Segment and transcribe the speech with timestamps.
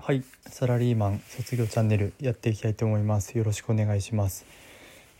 [0.00, 3.36] はい、サラリーマン卒業チャンネルやっていきたいと思います。
[3.36, 4.46] よろしくお願いします。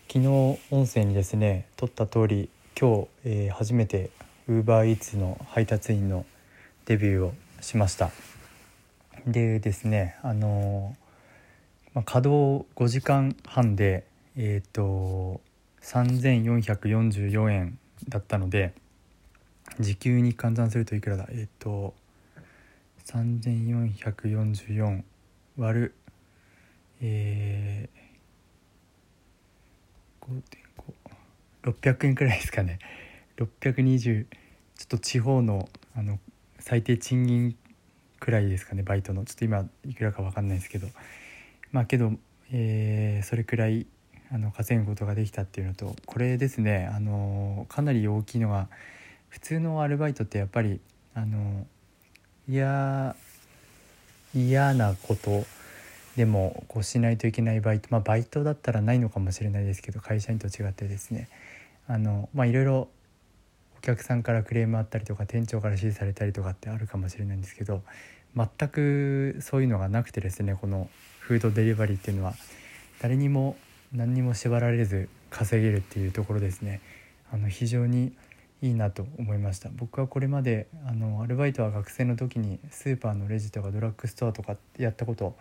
[0.07, 0.27] 昨日
[0.71, 2.49] 音声にですね、撮った通り、
[2.79, 4.09] 今日、えー初めて
[4.47, 6.25] UberEats の配達員の
[6.85, 8.09] デビューをしました。
[9.27, 10.99] でですね、あのー
[11.93, 14.05] まあ、稼働5時間半で
[14.37, 15.39] えっ、と
[15.83, 17.77] 3444円
[18.07, 18.73] だったので、
[19.79, 21.27] 時給に換算するといくらだ？
[21.29, 21.93] えっ、と
[23.09, 25.03] 3444
[25.57, 25.95] 割る。
[27.01, 30.43] えー、
[31.63, 32.77] 5.5600円くらいですかね。
[33.37, 36.19] 620ちょっと地方のあの
[36.59, 37.55] 最低賃金
[38.19, 39.25] くらいですかねバイトの。
[39.25, 40.87] ちょっと今いくらか分かんないですけど。
[41.71, 42.13] まあけど、
[42.51, 43.87] えーそれくらい
[44.31, 48.69] あの稼ぐことができたっていうのとこれですねあのかなり大きいのが
[49.29, 50.79] 普通のアルバイトってやっぱり
[51.15, 51.65] あの
[52.49, 53.15] 嫌
[54.33, 55.45] 嫌なこと。
[56.15, 57.87] でもこうしないといけないバイト。
[57.91, 61.29] まあバイトだったらないのかもしれないですけど会社員と違ってですね。
[61.87, 62.89] あのまあいろいろ
[63.77, 67.81] お客さんからクレームあったりとか店長から指示されたりとかってあるかもしれないんですけど
[68.35, 70.89] 全くそういうのがなくてですねこの
[71.19, 72.33] フードデリバリーっていうのは。
[73.01, 73.55] 誰にも
[73.93, 76.81] 何にも縛られず稼げるっていうところですね。
[77.31, 78.11] あの非常に
[78.61, 79.69] いいなと思いました。
[79.73, 85.35] 僕はこれまであのアルバイトは学生の時にスーパーのレジとかドラッグストアとかやったこと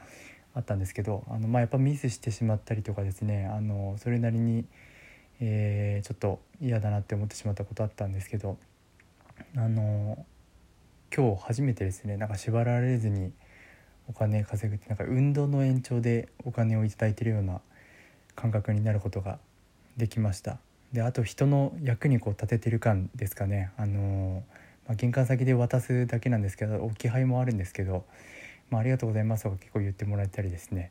[0.55, 4.65] あったんですけどあの、まあ、やっぱミスしてしまったりとかですねあのそれなりに、
[5.41, 8.57] えーちょっと嫌だなって思ってしまったことあったんですけど
[9.57, 10.25] あの
[11.15, 13.33] 今日初めてですねなんか縛られずに
[14.09, 17.61] お金稼ぐってなんか運動の延長でお金をいただいてるような
[18.35, 19.39] 感覚になることが
[19.97, 20.59] できました。
[20.93, 23.71] であと人の役にこう立ててる感ですかね。
[23.77, 24.43] あの、
[24.87, 28.07] まあ、玄関先で渡すだけなんですけど置き配もあるんですけど
[28.71, 30.91] 「まあ、ありがとうございます」とか結構言ってもらえたりですね。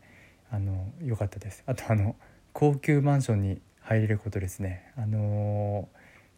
[0.50, 1.64] あの良かったです。
[1.66, 2.16] あとあの
[2.54, 4.92] 高級マンションに入れることですね。
[4.96, 5.90] あの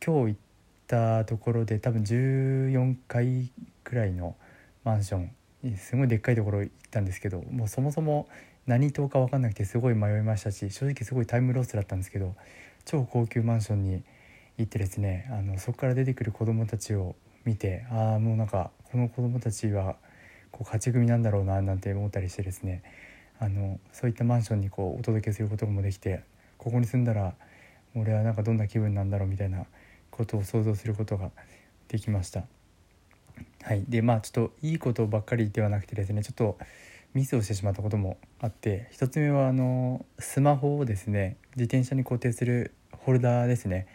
[0.05, 0.39] 今日行っ
[0.88, 3.51] たところで多分14階
[3.84, 4.35] くらいの
[4.84, 5.31] マンション
[5.78, 8.28] すごいでっかいところ行ったんですけどもうそもそも
[8.66, 12.35] 何棟か分かんなくてすごい迷いましたし正直すごいタイムロスだったんですけど
[12.89, 14.01] 超高級マンションに
[14.57, 19.97] 行ってですねあのそこから出てくる子どもたちを見てああもうなんかこの子どもたちは
[20.50, 22.81] こう勝ち組なんだろうななんて思ったりしてですね
[23.39, 26.23] あのそういったマンションにこうお届けすることもできて
[26.57, 27.35] ここに住んだら
[27.95, 29.67] 俺はなんかどんな気分なんだろうみたいな
[30.09, 31.29] ことを想像することが
[31.89, 32.45] できました。
[33.61, 36.57] はい、でまあちょっといいことばっかりではなくてですねちょっと
[37.13, 42.73] ミスをしてしまったこともあって一つ目はあのスマホをですね自転車に固定する
[43.09, 43.88] ホルダーですね。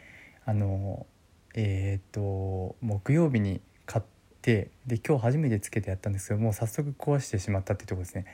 [0.45, 1.07] あの
[1.55, 4.05] えっ、と木曜日に買っ
[4.43, 8.27] てで今日初めてつけてやったんですけどもう早速壊してしまったっていうとこですね。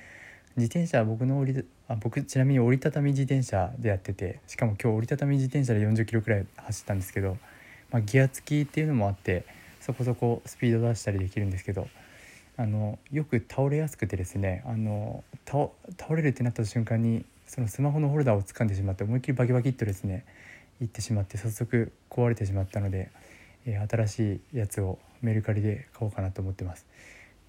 [0.57, 7.37] 自転車は僕の折りあ僕ちなみに折りたたみ自転車でやっててしかも今日折りたたみ自転車で40キロくらい走ったんですけど、
[7.91, 9.45] まあ、ギア付きっていうのもあって
[9.83, 11.89] そこそこスピード出したりできるんですけど
[12.57, 15.69] あのよく倒れやすくてですねあの倒
[15.99, 20.25] 倒れるってなった瞬間にそのスマホのホルダーを掴んでしまって思いっきりバキバキっとですね
[20.81, 23.11] いってしまって早速壊れてしまったので、
[23.67, 26.87] えー新しいやつをメルカリで買おうかなと思ってます。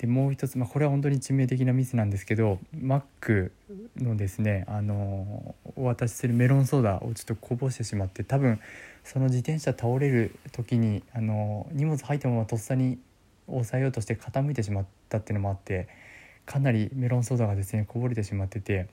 [0.01, 3.51] でもう一つ、まあ、これは本当に致命的なミスなんですけど Mac
[3.97, 8.59] のですねあのお渡しするメロンソーダをちょっとこぼしてしまって多分
[9.03, 12.97] その自転車倒れる時にあの荷物入ったままとっさに
[13.45, 15.87] 押さえようとして傾いてしまったっていうのもあって
[16.47, 18.87] かなりメロンソーダがですねこぼれてしまってて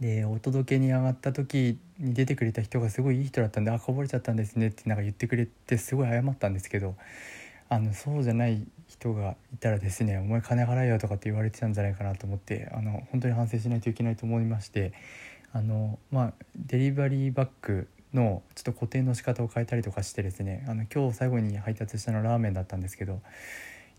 [0.00, 6.96] でお届けに上がった時に出てくれた人がすごいいい人だったんで「あこぼれちゃったんですね」ってなんか言ってくれてすごい謝ったんですけど
[7.68, 14.92] あのそうじゃない人がいたらですね「お前金払えよ」とかって言われてたんじゃないかなと思ってあの本当に反省しないといけないと思いまして
[15.52, 23.20] あのまあデリバリーバッグのちょっと固定の仕方を変えたりとかしてですねあの今日最後に配達したのはラーメンだったんですけど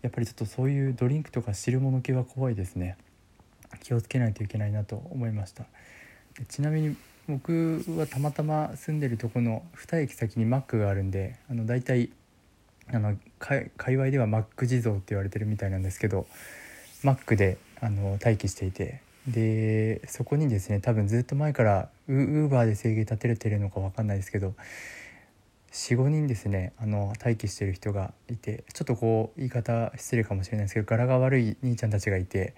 [0.02, 2.96] やっぱりちょっとそういうドリンクとか汁物系は怖いですね。
[3.80, 5.64] 気をつけないといけないなと思いました。
[6.48, 6.96] ちなみに
[7.28, 12.10] 僕はたまたま住んでるとこの2駅先にマックがあるんであの大体
[12.92, 16.26] あの界隈ではマック地蔵って言われてるみたいなんですけど
[17.02, 24.54] マックであの待機していてでそこにですね多分ずっと前からウウーバーで制限立てれてるのか分かんないですけど
[25.72, 32.54] 45人ですねあの待機してる人がいてちょっとこう言い方失礼かもしれないですけど柄が悪い兄ちゃんたちがいて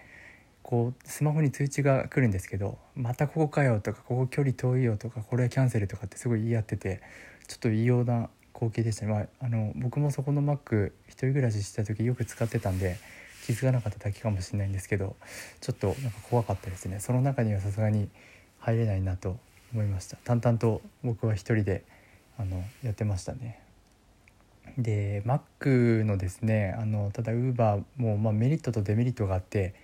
[0.67, 7.03] こうスマホに通知が来るんですけど「またここかよ」とか「ここ距離遠いよ」とか「これはキャンセル」とかってすごい言い合ってて
[7.47, 12.97] ちょっと異様な光景でしたね、まあ、あの僕もそこのマック一人暮らしした時よく使ってたんで
[13.45, 15.15] 気づかなかっただけかもしれないんですけど
[15.61, 16.99] ちょっとなんか怖かったですね。
[16.99, 18.09] その中にはさすがに
[18.59, 19.39] 入れないなと
[19.73, 20.17] 思いました。
[20.25, 21.85] 淡々と僕は一人で
[22.39, 23.61] あのやってましたね。
[24.79, 29.75] で Mac のですねあのただ Uber もまあメリットとデメリットがあって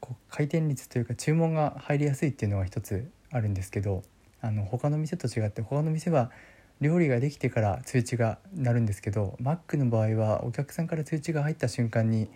[0.00, 4.02] こう回転率というか注文が入りやすいっていうのが一つあるんですけど
[4.40, 6.30] あの他の店と違って他の店は
[6.80, 12.28] 料理ができてから通知が鳴るんですけど Mac の場合はお客さんから通知が入った瞬間に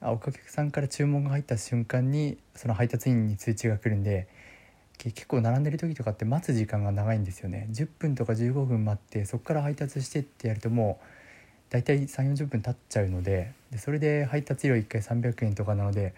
[0.00, 4.28] あお客さんから注文が入った瞬間にその配達員に通知が来るんで
[4.98, 7.66] 結構並んでる時とかって待つ時間が長いんですよね。
[7.72, 11.04] 10分とか15分待ってそこから配達してってやるともう
[11.70, 16.14] 大体3 4 0分経っちゃうのででそれで配達料1回300円とかなので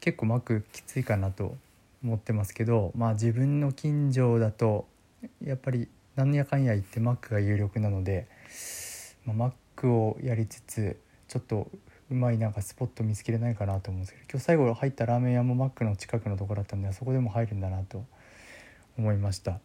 [0.00, 1.56] 結構マックきついかなと
[2.04, 4.86] 思ってますけどまあ自分の近所だと
[5.44, 8.26] やっぱり何やかんや言ってマックが有力なので、
[9.24, 10.96] まあ、マックをやりつつ
[11.28, 11.68] ちょっと
[12.10, 18.04] うまいなんかスポット見つけれないかなと思うんですけど今日最後入ったラーメン屋もマックの近くのところだったんであそこでも入るんだなと
[18.96, 19.60] 思いました。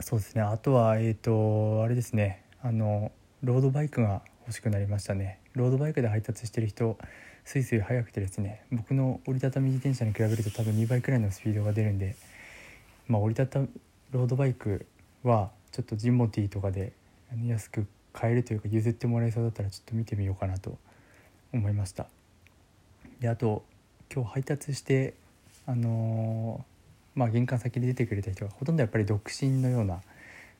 [0.00, 0.42] そうですね。
[0.42, 2.44] あとはえっ、ー、とあれですね。
[2.62, 3.10] あの
[3.42, 5.38] ロードバイクが欲しくなりましたね。
[5.54, 6.98] ロードバイクで配達してる人
[7.44, 12.14] スイスイ速くてですね僕の折りたたみ自転車に比べると多分2倍くらいのスピードが出るんで
[13.06, 13.60] まあ折りたた
[14.10, 14.86] ロードバイク
[15.22, 16.92] はちょっとジモティーとかで
[17.46, 20.76] 安く買えるというか譲ってもらえそうだったらちょっと見てみようかなと
[21.52, 22.06] 思いました。
[23.20, 23.64] であと
[24.12, 25.14] 今日配達して
[25.66, 30.02] あのー、まあ玄関先で出てくれた人がほとんどやっぱり独身のような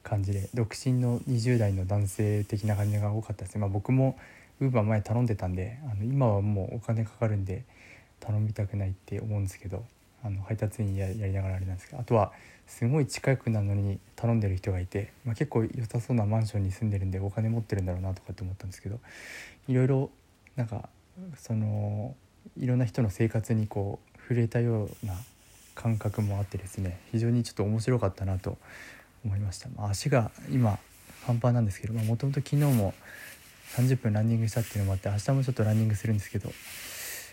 [0.02, 4.18] 感じで独身の20代の男性的な感じが多かったですね、まあ、僕も
[4.60, 7.64] ウーバー前頼んでたんであの今はもうお金かかるんで
[8.20, 9.84] 頼みたくないって思うんですけど
[10.24, 12.32] あの配達員やりながらあれなんですけどあとは
[12.66, 18.98] すごい近くなのに頼んでる人がいて、まあ、結構良さそうなマンションに住んでるんでお金持ってるんだろうなとかって思ったんですけど
[19.68, 20.10] いろいろ
[20.56, 20.88] なんか
[21.36, 22.14] その
[22.58, 25.14] いろんな人の生活にこう触れたような
[25.74, 28.58] 感覚もあってですね非常にちょっと面白かったなと
[29.24, 30.78] 思いました、まあ、足が今
[31.26, 32.94] パンパンなんですけどもともと昨日も
[33.76, 36.50] 30分ランニングしたっていうのもあって明日もちょっとランニングするんですけど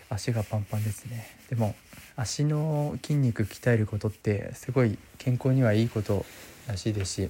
[0.08, 1.26] 足がパンパンですね。
[1.48, 1.74] でも
[2.14, 6.24] 足の筋肉鍛えることってすごい健康にはいいこと
[6.66, 7.28] らしいですしや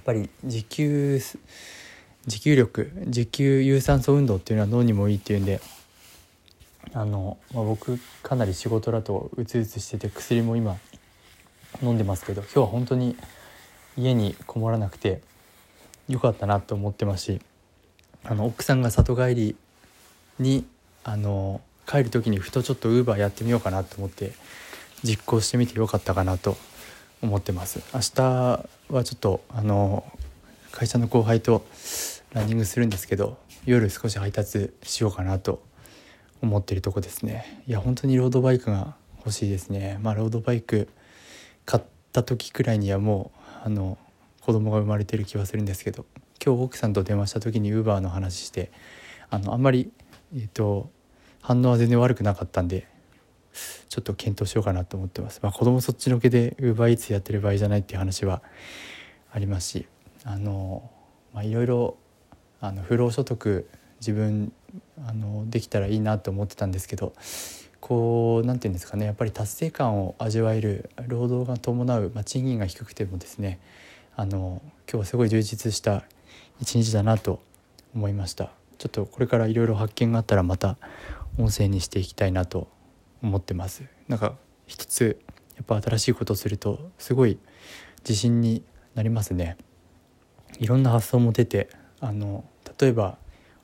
[0.00, 1.20] っぱり持久
[2.26, 5.60] 持久力持久有酸素運動っていうのは脳にもいいっていうんで
[6.92, 10.78] あの、まあ、僕かなり仕事だとうつうつしてて薬も今
[11.82, 13.16] 飲んでますけど今日は本当に
[13.96, 15.20] 家にこもらなくて
[16.08, 17.40] よかったなと思ってますし
[18.24, 19.56] あの奥さんが里帰り
[20.38, 20.64] に
[21.04, 24.32] あの帰る時にふとちょっとウーバーやってみようかなと思って
[25.02, 26.56] 実行してみてよかったかなと
[27.22, 27.80] 思ってます。
[27.94, 30.04] 明日はちょっとあの
[30.72, 31.64] 会社の後輩と
[32.32, 35.62] ランニングするんですけど夜少し配達しようかなと
[36.42, 37.62] 思ってるとこですね。
[37.66, 39.98] いや本当にロードバイクが欲しいですね。
[40.02, 40.88] まあロードバイク
[41.66, 41.82] 買っ
[42.12, 43.30] た時くらいにはも
[43.64, 43.98] うあの
[44.40, 46.06] 子供が生まれてる気はするんですけど
[46.42, 48.70] 今日奥さんと電話した時にウーバーの話して
[49.28, 49.90] あのあんまり
[50.34, 50.90] え、ー、と
[51.42, 52.86] 反応は全然悪くなかったんで
[53.88, 58.42] ちょっと検討しようかなと思ってます、まあ、子供そっちのけで UberEats やってる場合じゃないっていう話は
[59.32, 59.86] ありますし
[60.24, 60.90] あの
[61.32, 61.96] まあいろいろ
[62.60, 63.68] あの不労所得
[64.00, 64.52] 自分
[65.06, 67.14] あのできたらいいなと思ってたんですけど
[67.86, 73.60] こう何て言うんですかねやっぱり達成感を味わえる労働が伴う、まあ、賃金が低くてもですね
[74.16, 74.60] あの
[74.90, 76.02] 今日はすごい充実した
[76.60, 77.40] 一日だなと
[77.94, 78.50] 思いました。
[78.78, 80.78] ちょっとこれからいろいろ発見があったらまた
[81.38, 82.66] 音声にしていきたいなと
[83.22, 83.84] 思ってます。
[84.08, 84.34] なんか
[84.66, 85.20] 一つ
[85.54, 87.38] やっぱ新しいことをするとすごい
[88.00, 88.64] 自信に
[88.96, 89.58] なりますね。
[90.58, 91.68] いろんな発想も出て
[92.00, 92.44] あの
[92.80, 93.16] 例えば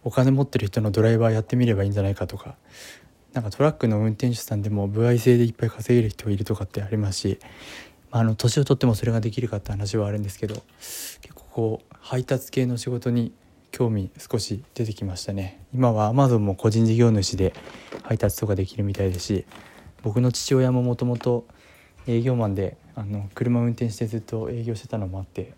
[0.05, 2.55] お金持ってる人のドライバーやってみればいいんじゃないかとか
[3.33, 7.39] なんかトラックの運転手さんでも歩合制でいっぱい稼げる人がいるとかってありますし、
[8.11, 10.55] まあ、あの年を取ってもそれができるかって話はあるんですけど
[11.23, 13.33] 結構こう配達系の仕事に
[13.71, 15.65] 興味少し出てきましたね。
[15.75, 17.55] 今は Amazon も個人事業主で
[18.03, 19.47] 配達とかできるみたいですし
[20.03, 21.47] 僕の父親ももともと
[22.07, 25.55] 営業マンであの車運転してずっと営業してたのもあって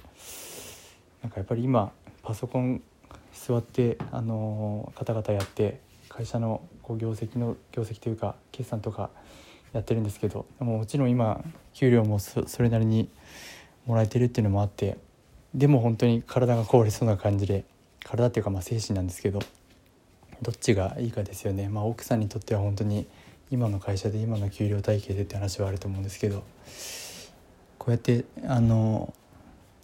[1.22, 1.90] なんかやっぱり今
[2.22, 2.82] パソコン
[3.32, 5.80] 座ってあの方々やって
[6.14, 9.10] 会社のこう業績の業績というか決算とか
[9.72, 11.42] やってるんですけどももちろん今
[11.72, 13.08] 給料もそれなりに
[13.84, 14.96] もらえてるっていうのもあって
[15.54, 17.64] でも本当に体が壊れそうな感じで
[18.04, 19.40] 体っていうかまあ精神なんですけど
[20.40, 23.08] どっちがいいかですよね、まあ、奥さんにとっては本当に
[23.50, 26.44] 今の会社で今の給料体系でって話はあると思うんですけど
[27.78, 29.12] こうやってあの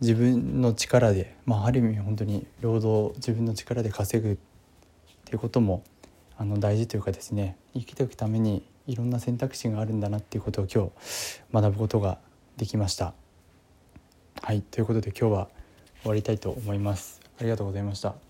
[0.01, 4.37] 自分の力で、まあ、ある意味本当に労働自分の力で稼ぐっ
[5.25, 5.83] ていうことも
[6.41, 12.17] あの大事というかですね生きていくためにいろんな選択肢があるんだなっていうことを今日学ぶことが
[12.57, 13.13] できました。
[14.41, 15.49] はいということで今日は
[16.01, 17.21] 終わりたいと思います。
[17.39, 18.30] ありがとうございました。